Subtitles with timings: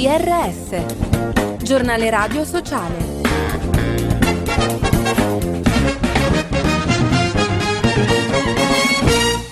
[0.00, 2.96] GRS, giornale radio sociale.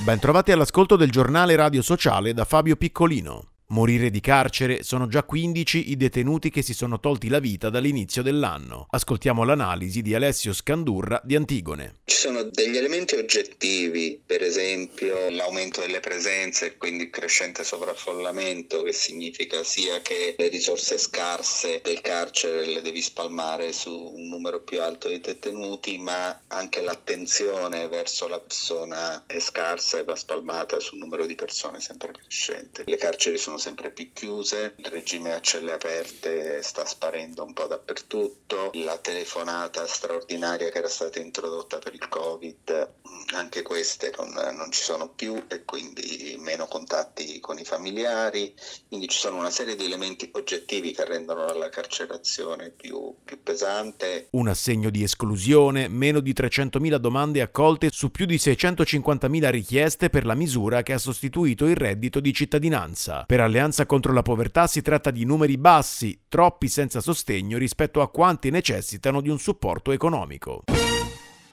[0.02, 3.47] Bentrovati all'ascolto del giornale radio sociale da Fabio Piccolino.
[3.70, 8.22] Morire di carcere sono già 15 i detenuti che si sono tolti la vita dall'inizio
[8.22, 8.86] dell'anno.
[8.88, 11.96] Ascoltiamo l'analisi di Alessio Scandurra di Antigone.
[12.06, 18.82] Ci sono degli elementi oggettivi, per esempio l'aumento delle presenze e quindi il crescente sovraffollamento,
[18.82, 24.62] che significa sia che le risorse scarse del carcere le devi spalmare su un numero
[24.62, 30.80] più alto di detenuti, ma anche l'attenzione verso la persona è scarsa e va spalmata
[30.80, 32.84] su un numero di persone sempre crescente.
[32.86, 37.66] Le carceri sono sempre più chiuse, il regime a celle aperte sta sparendo un po'
[37.66, 42.94] dappertutto, la telefonata straordinaria che era stata introdotta per il Covid,
[43.34, 48.54] anche queste non, non ci sono più e quindi meno contatti con i familiari,
[48.88, 54.28] quindi ci sono una serie di elementi oggettivi che rendono la carcerazione più, più pesante.
[54.30, 60.24] Un assegno di esclusione, meno di 300.000 domande accolte su più di 650.000 richieste per
[60.24, 63.24] la misura che ha sostituito il reddito di cittadinanza.
[63.26, 68.10] Per Alleanza contro la povertà si tratta di numeri bassi, troppi senza sostegno rispetto a
[68.10, 70.64] quanti necessitano di un supporto economico.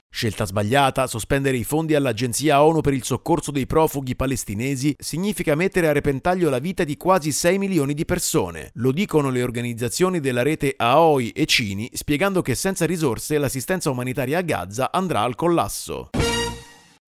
[0.08, 5.88] Scelta sbagliata, sospendere i fondi all'Agenzia ONU per il soccorso dei profughi palestinesi significa mettere
[5.88, 8.70] a repentaglio la vita di quasi 6 milioni di persone.
[8.74, 14.38] Lo dicono le organizzazioni della rete AOI e Cini, spiegando che senza risorse l'assistenza umanitaria
[14.38, 16.10] a Gaza andrà al collasso.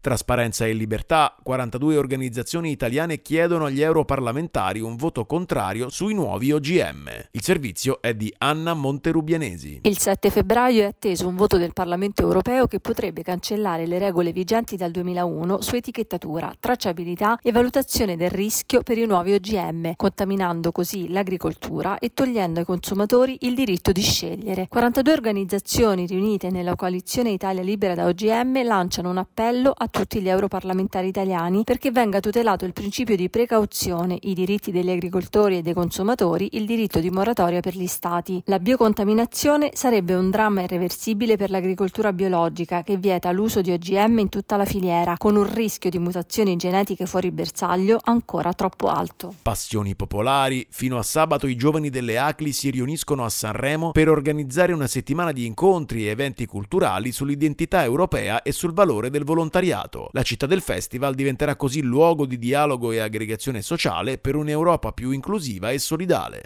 [0.01, 7.09] Trasparenza e libertà, 42 organizzazioni italiane chiedono agli europarlamentari un voto contrario sui nuovi OGM.
[7.33, 9.81] Il servizio è di Anna Monterubianesi.
[9.83, 14.31] Il 7 febbraio è atteso un voto del Parlamento europeo che potrebbe cancellare le regole
[14.31, 20.71] vigenti dal 2001 su etichettatura, tracciabilità e valutazione del rischio per i nuovi OGM, contaminando
[20.71, 24.69] così l'agricoltura e togliendo ai consumatori il diritto di scegliere.
[24.69, 30.28] 42 organizzazioni riunite nella coalizione Italia Libera da OGM lanciano un appello a tutti gli
[30.28, 35.75] europarlamentari italiani perché venga tutelato il principio di precauzione, i diritti degli agricoltori e dei
[35.75, 38.43] consumatori, il diritto di moratoria per gli stati.
[38.47, 44.28] La biocontaminazione sarebbe un dramma irreversibile per l'agricoltura biologica che vieta l'uso di OGM in
[44.28, 49.34] tutta la filiera, con un rischio di mutazioni genetiche fuori bersaglio ancora troppo alto.
[49.43, 54.72] Passioni popolari, fino a sabato i giovani delle ACLI si riuniscono a Sanremo per organizzare
[54.72, 60.09] una settimana di incontri e eventi culturali sull'identità europea e sul valore del volontariato volontariato.
[60.12, 65.12] La città del festival diventerà così luogo di dialogo e aggregazione sociale per un'Europa più
[65.12, 66.43] inclusiva e solidale.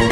[0.00, 0.09] you.